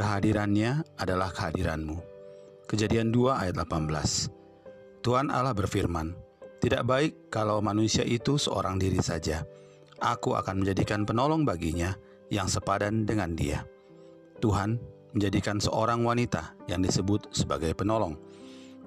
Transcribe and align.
kehadirannya 0.00 0.80
adalah 0.96 1.28
kehadiranmu. 1.28 2.00
Kejadian 2.64 3.12
2 3.12 3.36
ayat 3.36 3.52
18. 3.60 5.04
Tuhan 5.04 5.28
Allah 5.28 5.52
berfirman, 5.52 6.16
Tidak 6.56 6.88
baik 6.88 7.28
kalau 7.28 7.60
manusia 7.60 8.00
itu 8.08 8.40
seorang 8.40 8.80
diri 8.80 8.96
saja. 9.04 9.44
Aku 10.00 10.32
akan 10.40 10.64
menjadikan 10.64 11.04
penolong 11.04 11.44
baginya 11.44 11.92
yang 12.32 12.48
sepadan 12.48 13.04
dengan 13.04 13.36
dia. 13.36 13.60
Tuhan 14.40 14.80
menjadikan 15.12 15.60
seorang 15.60 16.00
wanita 16.00 16.56
yang 16.64 16.80
disebut 16.80 17.36
sebagai 17.36 17.76
penolong. 17.76 18.16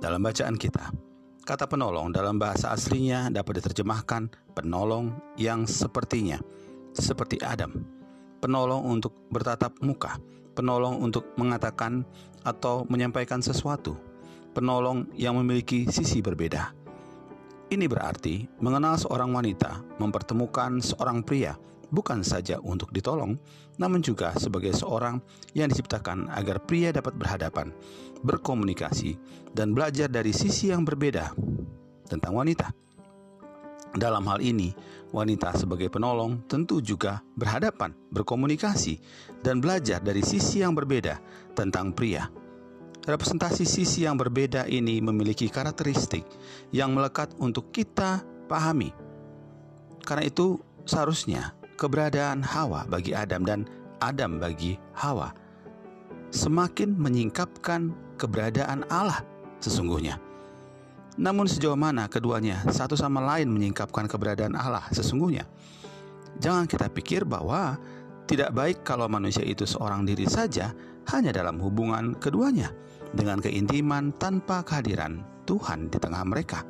Dalam 0.00 0.24
bacaan 0.24 0.56
kita, 0.56 0.96
kata 1.44 1.68
penolong 1.68 2.08
dalam 2.08 2.40
bahasa 2.40 2.72
aslinya 2.72 3.28
dapat 3.28 3.60
diterjemahkan 3.60 4.32
penolong 4.56 5.12
yang 5.36 5.68
sepertinya, 5.68 6.40
seperti 6.96 7.36
Adam. 7.44 7.84
Penolong 8.40 8.88
untuk 8.88 9.12
bertatap 9.28 9.76
muka, 9.84 10.16
penolong 10.52 11.00
untuk 11.00 11.32
mengatakan 11.40 12.04
atau 12.44 12.84
menyampaikan 12.88 13.40
sesuatu, 13.40 13.96
penolong 14.52 15.08
yang 15.16 15.36
memiliki 15.40 15.88
sisi 15.88 16.20
berbeda. 16.20 16.72
Ini 17.72 17.88
berarti 17.88 18.44
mengenal 18.60 19.00
seorang 19.00 19.32
wanita 19.32 19.96
mempertemukan 19.96 20.84
seorang 20.84 21.24
pria 21.24 21.56
bukan 21.92 22.24
saja 22.24 22.56
untuk 22.64 22.88
ditolong, 22.92 23.36
namun 23.76 24.00
juga 24.00 24.32
sebagai 24.40 24.72
seorang 24.72 25.20
yang 25.52 25.68
diciptakan 25.68 26.32
agar 26.32 26.64
pria 26.64 26.88
dapat 26.92 27.16
berhadapan, 27.16 27.72
berkomunikasi, 28.24 29.20
dan 29.52 29.76
belajar 29.76 30.08
dari 30.08 30.32
sisi 30.32 30.72
yang 30.72 30.88
berbeda 30.88 31.36
tentang 32.08 32.32
wanita. 32.32 32.72
Dalam 33.92 34.24
hal 34.24 34.40
ini, 34.40 34.72
wanita 35.12 35.52
sebagai 35.52 35.92
penolong 35.92 36.40
tentu 36.48 36.80
juga 36.80 37.20
berhadapan, 37.36 37.92
berkomunikasi, 38.08 38.96
dan 39.44 39.60
belajar 39.60 40.00
dari 40.00 40.24
sisi 40.24 40.64
yang 40.64 40.72
berbeda 40.72 41.20
tentang 41.52 41.92
pria. 41.92 42.32
Representasi 43.04 43.68
sisi 43.68 44.08
yang 44.08 44.16
berbeda 44.16 44.64
ini 44.64 45.02
memiliki 45.04 45.50
karakteristik 45.52 46.24
yang 46.72 46.96
melekat 46.96 47.36
untuk 47.36 47.68
kita 47.68 48.24
pahami. 48.48 48.94
Karena 50.06 50.24
itu, 50.24 50.56
seharusnya 50.88 51.52
keberadaan 51.76 52.40
Hawa 52.40 52.88
bagi 52.88 53.12
Adam 53.12 53.44
dan 53.44 53.68
Adam 54.00 54.40
bagi 54.40 54.80
Hawa 54.96 55.34
semakin 56.32 56.96
menyingkapkan 56.96 57.92
keberadaan 58.16 58.88
Allah 58.88 59.20
sesungguhnya. 59.60 60.31
Namun 61.20 61.44
sejauh 61.44 61.76
mana 61.76 62.08
keduanya 62.08 62.64
satu 62.72 62.96
sama 62.96 63.20
lain 63.20 63.52
menyingkapkan 63.52 64.08
keberadaan 64.08 64.56
Allah 64.56 64.88
sesungguhnya? 64.92 65.44
Jangan 66.40 66.64
kita 66.64 66.88
pikir 66.88 67.28
bahwa 67.28 67.76
tidak 68.24 68.56
baik 68.56 68.80
kalau 68.80 69.04
manusia 69.12 69.44
itu 69.44 69.68
seorang 69.68 70.08
diri 70.08 70.24
saja 70.24 70.72
hanya 71.12 71.34
dalam 71.34 71.60
hubungan 71.60 72.16
keduanya 72.16 72.72
dengan 73.12 73.44
keintiman 73.44 74.14
tanpa 74.16 74.64
kehadiran 74.64 75.20
Tuhan 75.44 75.92
di 75.92 76.00
tengah 76.00 76.24
mereka. 76.24 76.64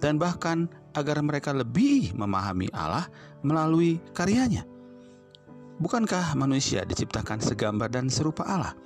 Dan 0.00 0.16
bahkan 0.16 0.68
agar 0.96 1.20
mereka 1.20 1.52
lebih 1.52 2.16
memahami 2.16 2.68
Allah 2.72 3.08
melalui 3.44 4.00
karyanya. 4.16 4.64
Bukankah 5.80 6.36
manusia 6.36 6.84
diciptakan 6.84 7.40
segambar 7.40 7.88
dan 7.88 8.12
serupa 8.12 8.44
Allah? 8.44 8.76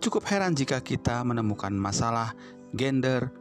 Cukup 0.00 0.24
heran 0.28 0.52
jika 0.52 0.80
kita 0.84 1.24
menemukan 1.24 1.72
masalah 1.72 2.36
gender, 2.76 3.32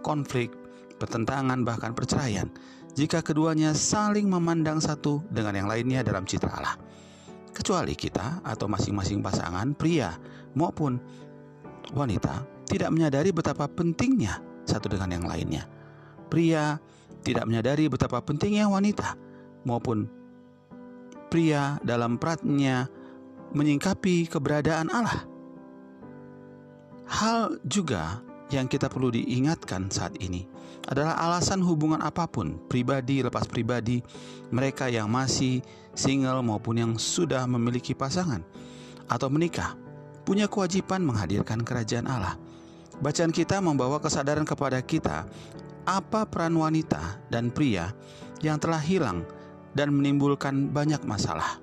konflik, 0.00 0.52
pertentangan, 1.00 1.64
bahkan 1.64 1.96
perceraian 1.96 2.48
jika 2.94 3.22
keduanya 3.22 3.70
saling 3.72 4.26
memandang 4.26 4.82
satu 4.82 5.22
dengan 5.30 5.54
yang 5.54 5.68
lainnya 5.70 6.02
dalam 6.02 6.26
citra 6.26 6.50
Allah. 6.50 6.76
Kecuali 7.50 7.94
kita 7.94 8.42
atau 8.46 8.66
masing-masing 8.70 9.20
pasangan 9.20 9.74
pria 9.74 10.14
maupun 10.54 10.98
wanita 11.94 12.46
tidak 12.70 12.90
menyadari 12.94 13.34
betapa 13.34 13.66
pentingnya 13.66 14.38
satu 14.64 14.86
dengan 14.86 15.10
yang 15.10 15.26
lainnya. 15.26 15.66
Pria 16.30 16.78
tidak 17.26 17.44
menyadari 17.50 17.90
betapa 17.90 18.22
pentingnya 18.22 18.70
wanita 18.70 19.18
maupun 19.66 20.06
pria 21.28 21.78
dalam 21.82 22.16
peratnya 22.16 22.86
menyingkapi 23.50 24.30
keberadaan 24.30 24.88
Allah. 24.94 25.26
Hal 27.10 27.58
juga 27.66 28.22
yang 28.50 28.66
kita 28.66 28.90
perlu 28.90 29.14
diingatkan 29.14 29.88
saat 29.88 30.18
ini 30.18 30.46
adalah 30.90 31.14
alasan 31.22 31.62
hubungan 31.62 32.02
apa 32.02 32.26
pun, 32.26 32.58
pribadi 32.66 33.22
lepas 33.22 33.46
pribadi, 33.46 34.02
mereka 34.50 34.90
yang 34.90 35.06
masih 35.06 35.62
single 35.94 36.42
maupun 36.42 36.76
yang 36.78 36.92
sudah 36.98 37.46
memiliki 37.46 37.94
pasangan 37.94 38.42
atau 39.06 39.30
menikah, 39.30 39.78
punya 40.26 40.50
kewajiban 40.50 41.02
menghadirkan 41.02 41.62
kerajaan 41.62 42.10
Allah. 42.10 42.34
Bacaan 43.00 43.32
kita 43.32 43.62
membawa 43.64 43.96
kesadaran 43.96 44.44
kepada 44.44 44.82
kita 44.84 45.24
apa 45.88 46.28
peran 46.28 46.52
wanita 46.58 47.22
dan 47.32 47.48
pria 47.48 47.96
yang 48.44 48.60
telah 48.60 48.80
hilang 48.82 49.24
dan 49.72 49.94
menimbulkan 49.94 50.68
banyak 50.68 51.00
masalah. 51.08 51.62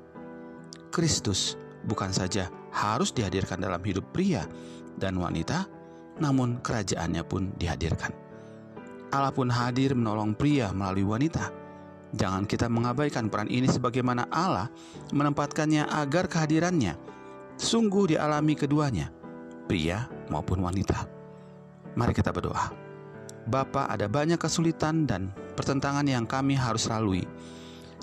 Kristus 0.90 1.60
bukan 1.86 2.10
saja 2.10 2.50
harus 2.74 3.14
dihadirkan 3.14 3.62
dalam 3.62 3.80
hidup 3.86 4.04
pria 4.16 4.50
dan 4.98 5.20
wanita, 5.22 5.70
namun 6.18 6.60
kerajaannya 6.62 7.24
pun 7.26 7.54
dihadirkan. 7.58 8.14
Allah 9.12 9.32
pun 9.32 9.48
hadir 9.48 9.96
menolong 9.96 10.36
pria 10.36 10.76
melalui 10.76 11.08
wanita. 11.08 11.50
Jangan 12.16 12.48
kita 12.48 12.72
mengabaikan 12.72 13.28
peran 13.28 13.52
ini 13.52 13.68
sebagaimana 13.68 14.28
Allah 14.32 14.72
menempatkannya 15.12 15.88
agar 15.88 16.28
kehadirannya 16.32 16.96
sungguh 17.60 18.16
dialami 18.16 18.56
keduanya, 18.56 19.12
pria 19.68 20.08
maupun 20.32 20.64
wanita. 20.64 21.08
Mari 21.98 22.14
kita 22.14 22.32
berdoa. 22.32 22.72
Bapa, 23.48 23.88
ada 23.88 24.12
banyak 24.12 24.38
kesulitan 24.38 25.08
dan 25.08 25.32
pertentangan 25.56 26.04
yang 26.04 26.28
kami 26.28 26.54
harus 26.54 26.92
lalui. 26.92 27.24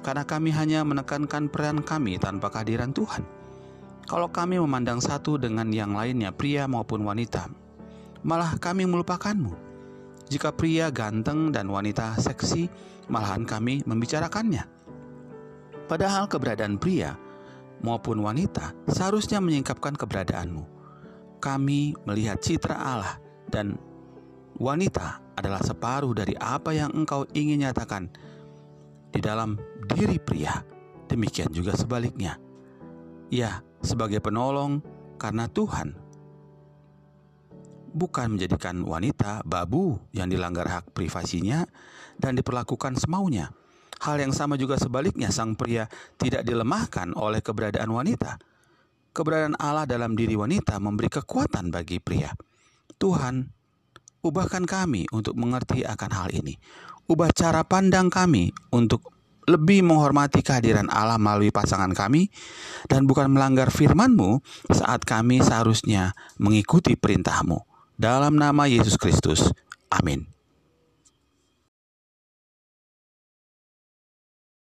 Karena 0.00 0.24
kami 0.24 0.52
hanya 0.52 0.84
menekankan 0.84 1.48
peran 1.48 1.80
kami 1.80 2.16
tanpa 2.20 2.52
kehadiran 2.52 2.92
Tuhan. 2.92 3.24
Kalau 4.04 4.28
kami 4.28 4.60
memandang 4.60 5.00
satu 5.00 5.40
dengan 5.40 5.72
yang 5.72 5.96
lainnya, 5.96 6.28
pria 6.28 6.68
maupun 6.68 7.08
wanita, 7.08 7.48
malah 8.24 8.56
kami 8.56 8.88
melupakanmu. 8.88 9.52
Jika 10.32 10.50
pria 10.56 10.88
ganteng 10.88 11.52
dan 11.52 11.68
wanita 11.68 12.16
seksi, 12.16 12.66
malahan 13.12 13.44
kami 13.44 13.84
membicarakannya. 13.84 14.64
Padahal 15.84 16.24
keberadaan 16.24 16.80
pria 16.80 17.12
maupun 17.84 18.24
wanita 18.24 18.72
seharusnya 18.88 19.44
menyingkapkan 19.44 19.92
keberadaanmu. 19.92 20.64
Kami 21.44 21.92
melihat 22.08 22.40
citra 22.40 22.72
Allah 22.72 23.20
dan 23.52 23.76
wanita 24.56 25.20
adalah 25.36 25.60
separuh 25.60 26.16
dari 26.16 26.32
apa 26.40 26.72
yang 26.72 26.88
engkau 26.96 27.28
ingin 27.36 27.68
nyatakan 27.68 28.08
di 29.12 29.20
dalam 29.20 29.60
diri 29.84 30.16
pria. 30.16 30.64
Demikian 31.04 31.52
juga 31.52 31.76
sebaliknya. 31.76 32.40
Ya, 33.28 33.60
sebagai 33.84 34.24
penolong 34.24 34.80
karena 35.20 35.44
Tuhan 35.52 36.03
bukan 37.94 38.34
menjadikan 38.34 38.82
wanita 38.82 39.46
babu 39.46 40.02
yang 40.10 40.26
dilanggar 40.26 40.66
hak 40.66 40.90
privasinya 40.90 41.62
dan 42.18 42.34
diperlakukan 42.34 42.98
semaunya. 42.98 43.54
Hal 44.02 44.18
yang 44.18 44.34
sama 44.34 44.58
juga 44.58 44.76
sebaliknya, 44.76 45.30
sang 45.30 45.54
pria 45.54 45.86
tidak 46.18 46.42
dilemahkan 46.42 47.14
oleh 47.14 47.40
keberadaan 47.40 47.88
wanita. 47.88 48.36
Keberadaan 49.14 49.54
Allah 49.62 49.86
dalam 49.86 50.18
diri 50.18 50.34
wanita 50.34 50.82
memberi 50.82 51.06
kekuatan 51.06 51.70
bagi 51.70 52.02
pria. 52.02 52.34
Tuhan, 52.98 53.46
ubahkan 54.26 54.66
kami 54.66 55.06
untuk 55.14 55.38
mengerti 55.38 55.86
akan 55.86 56.10
hal 56.10 56.28
ini. 56.34 56.58
Ubah 57.06 57.30
cara 57.30 57.62
pandang 57.62 58.10
kami 58.10 58.50
untuk 58.74 59.14
lebih 59.44 59.84
menghormati 59.84 60.40
kehadiran 60.40 60.88
Allah 60.88 61.20
melalui 61.20 61.52
pasangan 61.52 61.92
kami 61.92 62.32
dan 62.88 63.04
bukan 63.04 63.28
melanggar 63.28 63.68
firman-Mu 63.68 64.40
saat 64.72 65.04
kami 65.04 65.44
seharusnya 65.44 66.16
mengikuti 66.40 66.96
perintah-Mu. 66.96 67.73
Dalam 67.94 68.34
nama 68.34 68.66
Yesus 68.66 68.98
Kristus. 68.98 69.54
Amin. 69.86 70.33